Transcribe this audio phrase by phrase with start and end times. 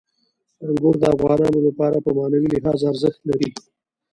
[0.65, 3.49] انګور د افغانانو لپاره په معنوي لحاظ ارزښت لري.